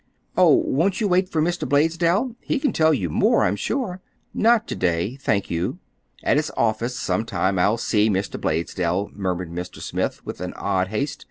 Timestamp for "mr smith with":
9.51-10.41